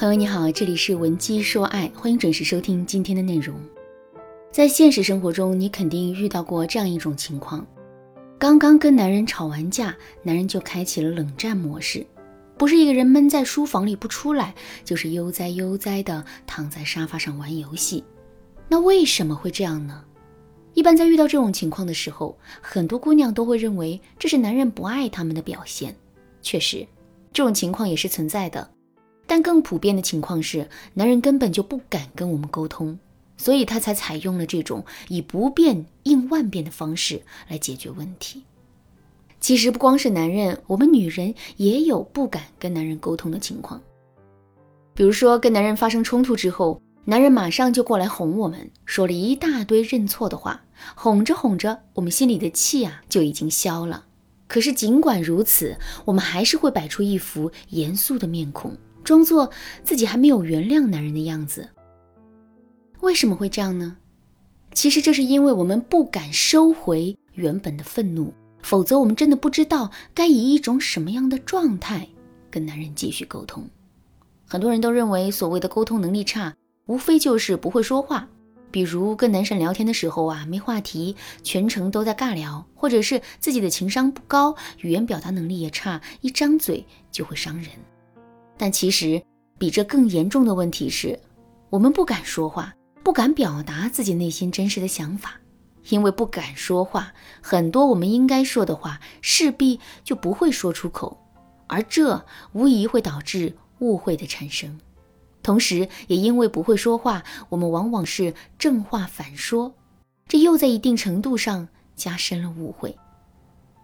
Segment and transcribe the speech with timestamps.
[0.00, 3.54] 朋友你好，这里是文姬说爱，欢迎准时收听今天的内容。
[4.50, 7.66] 在现实生活中，你肯定遇到过这样一种情况：
[8.38, 12.06] 刚刚跟男人吵完架，男人就开启了冷战模式，
[12.56, 14.54] 不是一个人闷在书房里不出来，
[14.86, 18.02] 就是悠哉悠哉的躺在沙发上玩游戏。
[18.68, 20.02] 那为什么会这样呢？
[20.72, 25.94] 一般在遇到这种情况的时候，很多姑娘都会认为这是男人不爱她们的表现。
[26.40, 26.86] 确实，
[27.34, 28.66] 这种情况也是存在的。
[29.30, 32.98] 但更普遍的情况是，男人根本就不敢跟我们沟通，
[33.36, 38.42] 所以他才采用了这种以不变应万变的方式来解决问题。
[39.38, 43.80] 其实不光是男人，我们女人也有不敢跟男人沟通的情况。
[44.94, 50.60] 比如说，跟男人发生冲突之后，男人马上就过来哄我们，说了一大堆认错的话，
[50.96, 54.06] 哄着哄着，我们心里的气啊就已经消了。
[54.48, 58.76] 可是尽管如此，我们还是会摆出一副严肃的面孔。
[59.02, 59.50] 装作
[59.82, 61.68] 自己还没有原谅男人的样子，
[63.00, 63.96] 为什么会这样呢？
[64.72, 72.06] 其实这是因为我们不敢收回原本的愤怒，否则我们真的不知道该以一种什么样的状态
[72.50, 73.68] 跟男人继续沟通。
[74.46, 76.54] 很多人都认为所谓的沟通能力差，
[76.86, 78.28] 无非就是不会说话，
[78.70, 87.70] 比如跟男神聊天的时候啊没话题，全程都在尬聊，或者是自己的情商不高，语言表达能力也差，一张嘴就会伤人。
[88.60, 89.22] 但其实，
[89.56, 91.18] 比这更严重的问题是，
[91.70, 95.40] 我们不敢说话，不敢表达自己内心真实的想法，
[95.88, 101.18] 因为不敢说话，很多我们应该说的话势必就不会说出口，
[101.68, 104.78] 而这无疑会导致误会的产生。
[105.42, 109.72] 同时，也因为不会说话，我们往往是正话反说，
[110.28, 112.94] 这又在一定程度上加深了误会。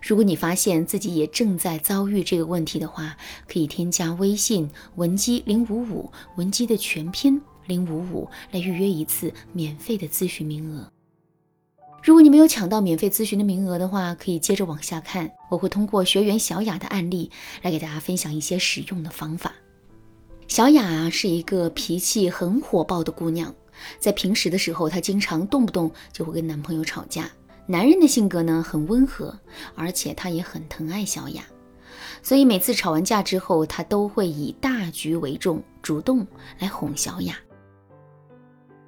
[0.00, 10.90] 如果你发现自己也正在遭遇这个问题的话，可以添加微信文姬零五五，文姬的全拼零五五，来预约一次免费的咨询名额。
[12.02, 19.52] 如果你没有抢到免费咨询的名额的话，可以接着往下看，我会通过学员小雅的案例来给大家分享一些实用的方法。
[20.48, 23.54] 小雅，是一个脾气很火爆的姑娘，
[23.98, 27.30] 在平时的时候，她经常动不动就会跟男朋友吵架。
[27.70, 29.38] 男人的性格呢很温和，
[29.76, 31.44] 而且他也很疼爱小雅，
[32.20, 36.26] 所以每次吵完架之后，他都会以大局为重，主动
[36.58, 37.36] 来哄小雅。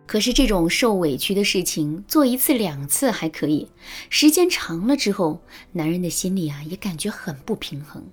[0.04, 3.70] 可是这种受委屈的事情做一次两次还可以，
[4.10, 8.04] 时间长了之后，男人的心里啊也感觉很不平衡。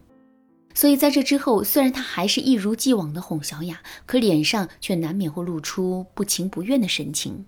[0.75, 7.43] 所以在这之后，虽然他还是一如既往的哄小雅，可脸上却难免会露出不情不愿的神情。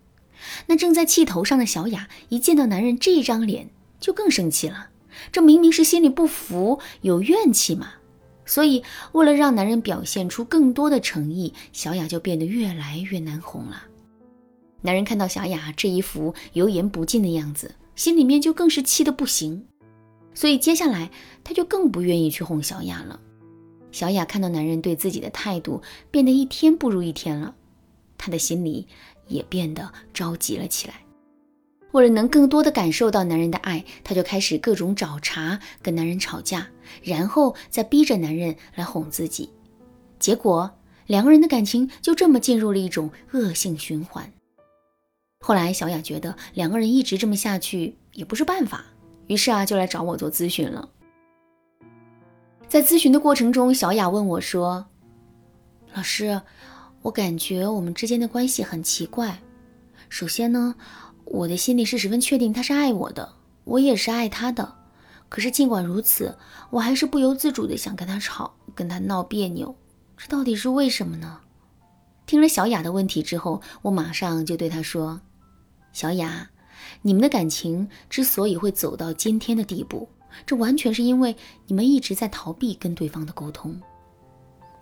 [0.68, 3.70] 那正在气头上的小雅，一见到男人这张脸，
[4.00, 4.90] 就更生气了。
[5.32, 7.94] 这明明是心里不服、有怨气嘛。
[8.46, 13.84] 所以，为了让男人表现出更多的诚意，小雅就变得越来越难哄了。
[14.82, 19.66] 男人看到小雅这一副油盐不进的样子，心里面就更是气得不行。
[20.34, 21.12] 所以，接下来
[21.44, 23.20] 他就更不愿意去哄小雅了。
[23.92, 27.54] 小雅看到男人对自己的态度变得一天不如一天了，
[28.18, 28.88] 她的心里。
[29.32, 30.96] 也变得着急了起来。
[31.92, 36.68] 为了能更多的感受到男人的爱，她就开始各种找茬，跟男人吵架，
[37.04, 39.50] 然后再逼着男人来哄自己。
[40.18, 40.72] 结果，
[41.08, 44.32] 两个人的感情就这么进入了一种恶性循环。
[45.42, 48.86] 后来，小雅觉得两个人一直这么下去也不是办法，
[49.28, 50.88] 于是啊，就来找我做咨询了。
[52.70, 54.86] 在咨询的过程中，小雅问我说
[55.94, 56.42] ：“老师。”
[57.04, 59.42] 我感觉我们之间的关系很奇怪。
[60.08, 60.76] 首先呢，
[61.26, 64.76] 我的心里是十分确定他是爱我的，我也是爱他的。
[65.30, 66.38] 可是尽管如此，
[66.70, 69.76] 我还是不由自主的想跟他吵，跟他闹别扭。
[70.18, 71.40] 这到底是为什么呢？
[72.28, 75.22] 听了小雅的问题之后，我马上就对她说
[75.92, 76.52] ：“小雅，
[77.02, 80.08] 你们的感情之所以会走到今天的地步，
[80.46, 81.36] 这完全是因为
[81.66, 83.82] 你们一直在逃避跟对方的沟通。”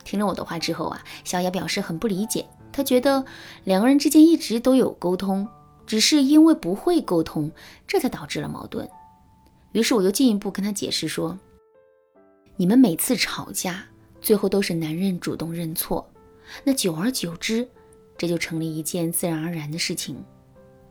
[0.03, 2.45] 听了我的话之后啊，小雅表示很不理解。
[2.71, 3.25] 她觉得
[3.63, 5.47] 两个人之间一直都有沟通，
[5.85, 7.51] 只是因为不会沟通，
[7.87, 8.87] 这才导致了矛盾。
[9.71, 11.37] 于是我又进一步跟她解释说
[12.57, 13.85] ：“你们每次吵架，
[14.21, 16.09] 最后都是男人主动认错，
[16.63, 17.67] 那久而久之，
[18.17, 20.23] 这就成了一件自然而然的事情。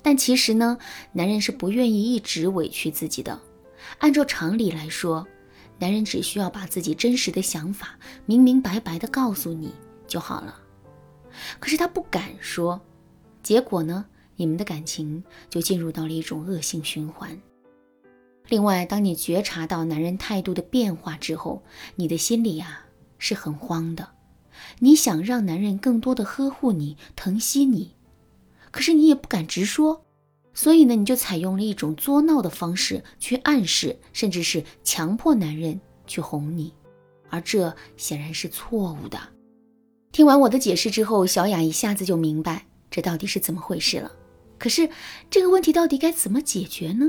[0.03, 0.77] 但其实呢，
[1.13, 3.41] 男人是不愿意一直委屈自己的。
[3.99, 5.27] 按照常理来说。”
[5.79, 9.73] 男人只需要把自己真实的想法明明白白的告诉你
[10.07, 10.61] 就好了，
[11.61, 12.81] 可是他不敢说，
[13.43, 14.05] 结果呢，
[14.37, 17.41] 你们的感情就进入到了一种恶性循环。
[18.49, 21.63] 另外，当你觉察到男人态度的变化之后，
[21.97, 22.87] 你的心里啊
[23.19, 24.09] 是很慌的，
[24.79, 27.95] 你想让男人更多的呵护你、疼惜你，
[28.71, 30.07] 可是你也不敢直说，
[30.59, 36.75] 所以呢，你就采用了一种作闹的方式去暗示，甚至是强迫男人去哄你，
[37.31, 39.17] 而这显然是错误的。
[40.11, 44.11] 听完我的解释之后，小雅一下子就明白这到底是怎么回事了。
[44.59, 44.91] 可是
[45.31, 47.09] 这个问题到底该怎么解决呢？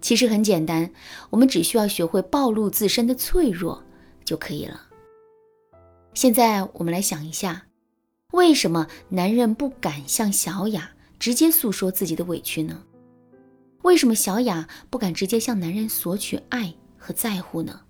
[0.00, 0.90] 其实很简单，
[1.30, 3.80] 我们只需要学会暴露自身的脆弱
[4.24, 4.80] 就可以了。
[6.14, 7.68] 现在我们来想一下，
[8.32, 12.82] 为什么男人不敢向小雅直接诉说自己的委屈呢？
[13.82, 17.80] 为什么小雅不敢直接向男人索取爱和在乎呢？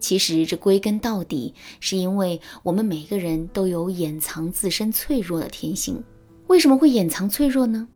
[0.00, 6.02] 其实这归根到底是因为我们每个人都有掩藏自身脆弱的天性。
[6.48, 7.86] 为什么会掩藏脆弱呢？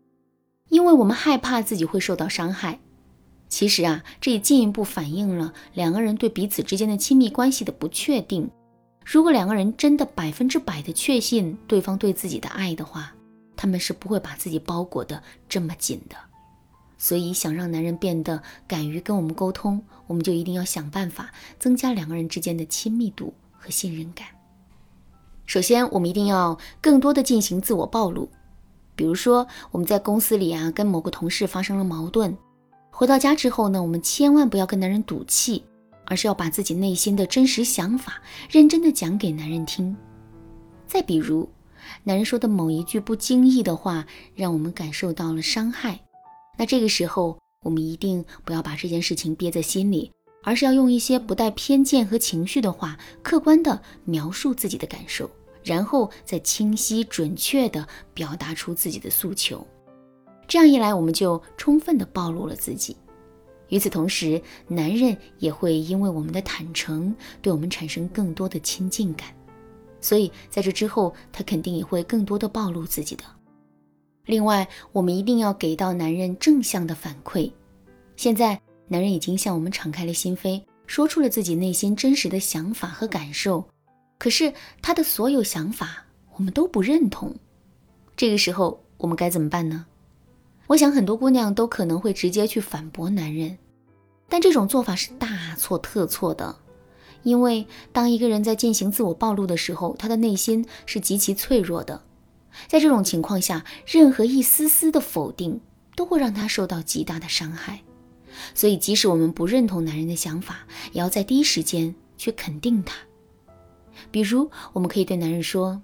[0.68, 2.78] 因为我们害怕自己会受到伤害。
[3.48, 8.48] 其实啊，这也进一步反映了两个人对彼此之间的亲密关系的不确定。
[9.04, 13.12] 如果两个人真的百分之百的确信对方对自己的爱的话，
[13.56, 16.16] 他们是不会把自己包裹的这么紧的。
[16.98, 24.26] 所以，想让男人变得敢于跟我们沟通，我们就一定要想办法增加两个人之间的亲密度和信任感。
[25.44, 28.28] 首先，我们一定要更多的进行自我暴露。
[28.94, 32.34] 比如说，我们在公司里啊，跟某个同事发生了矛盾，
[32.90, 35.62] 回到家之后呢，我们千万不要跟男人赌气，
[36.06, 38.14] 而是要把自己内心的真实想法
[38.50, 39.94] 认真的讲给男人听。
[40.86, 41.46] 再比如，
[42.04, 46.00] 男人说的某一句不经意的话，让我们感受到了伤害，
[46.58, 50.12] 那这个时候，我们一定不要把这件事情憋在心里，
[50.42, 55.30] 而是要用一些不带偏见和情绪的话，客观的描述自己的感受。
[55.64, 57.84] 然后再清晰准确的
[58.14, 59.66] 表达出自己的诉求，
[60.46, 62.96] 这样一来，我们就充分的暴露了自己。
[63.68, 67.12] 与此同时，男人也会因为我们的坦诚，
[67.42, 69.34] 对我们产生更多的亲近感。
[70.00, 73.24] 所以在这之后，他肯定也会更多的暴露自己的。
[74.24, 77.50] 另外，我们一定要给到男人正向的反馈。
[78.16, 83.64] 现在，男人已经向我们敞开了心扉，说出了自己内心真实的想法和感受。
[84.18, 86.04] 可是他的所有想法
[86.36, 87.34] 我们都不认同，
[88.16, 89.86] 这个时候我们该怎么办呢？
[90.66, 93.56] 我想很多姑娘都可能会直接去反驳男人，
[94.28, 96.56] 但这种做法是大错特错的。
[97.26, 102.04] 因为当一个人在进行自我暴露的时候，他的内心是极其脆弱的，
[102.68, 105.60] 在这种情况下，任何一丝丝的否定
[105.96, 107.82] 都会让他受到极大的伤害。
[108.54, 112.94] 所以，即使我们不认同男人的想法，也要在第一时间去肯定他。
[114.12, 115.82] 比如，我们可以对男人说：“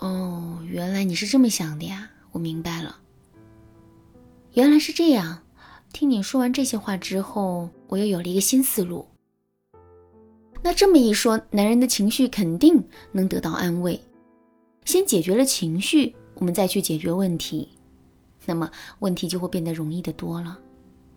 [0.00, 2.96] 哦，原来你是这么想的呀，我明白了。
[4.54, 5.42] 原来是这样。
[5.92, 9.06] 听你说完这些话之后，我又有了一个新思路。
[10.62, 14.00] 那这么一说，男人的情绪肯定能得到安慰。
[14.84, 17.68] 先解决了情绪，我们再去解决问题，
[18.46, 18.70] 那么
[19.00, 20.58] 问题就会变得容易的多了。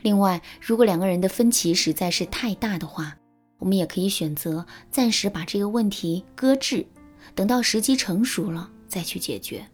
[0.02, 3.16] 另外，如果两个人的分歧实在是太大的话，
[3.58, 6.86] 我们也可以选择暂时把这个问题搁置，
[7.34, 9.66] 等到时机成熟了再去解决。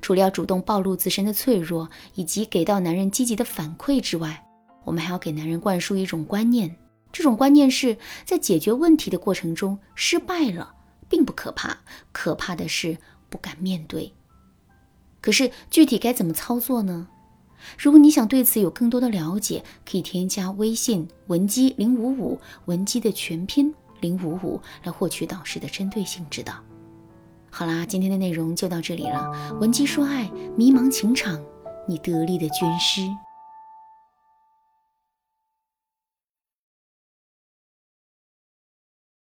[0.00, 4.44] 除了要主动暴露自身的脆弱，以及给到男人积极的反馈之外，
[4.84, 6.74] 我们还要给男人灌输一种观念：
[7.12, 10.74] 这种观念是在解决问题的过程中失败了，
[11.08, 11.78] 并不可怕，
[12.12, 14.12] 可怕的是不敢面对。
[15.20, 17.08] 可是具体该怎么操作呢？
[17.76, 26.54] 如果你想对此有更多的了解，可以添加微信文姬零五五，文姬的全拼零五五，来获取导师的针对性指导。
[27.50, 29.58] 好啦，今天的内容就到这里了。
[29.60, 31.42] 文姬说爱，迷茫情场，
[31.88, 33.02] 你得力的军师。